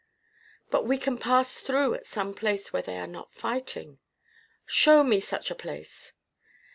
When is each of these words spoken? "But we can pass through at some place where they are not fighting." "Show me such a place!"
"But 0.71 0.83
we 0.87 0.97
can 0.97 1.19
pass 1.19 1.59
through 1.59 1.93
at 1.93 2.07
some 2.07 2.33
place 2.33 2.73
where 2.73 2.81
they 2.81 2.97
are 2.97 3.05
not 3.05 3.35
fighting." 3.35 3.99
"Show 4.65 5.03
me 5.03 5.19
such 5.19 5.51
a 5.51 5.53
place!" 5.53 6.13